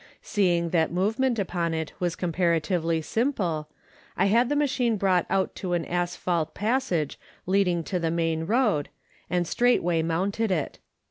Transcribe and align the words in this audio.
Seeing 0.23 0.71
that 0.71 0.91
movement 0.91 1.37
upon 1.37 1.75
it 1.75 1.93
was 1.99 2.15
comparatively 2.15 3.03
simple, 3.03 3.69
I 4.17 4.25
had 4.33 4.49
the 4.49 4.55
ma 4.55 4.65
chine 4.65 4.97
brought 4.97 5.27
out 5.29 5.53
to 5.57 5.73
an 5.73 5.85
asphalt 5.85 6.55
passage 6.55 7.19
leading 7.45 7.83
to 7.83 7.99
the 7.99 8.09
main 8.09 8.47
road, 8.47 8.89
and 9.29 9.47
straightway 9.47 10.01
mounted 10.01 10.49
it. 10.49 10.79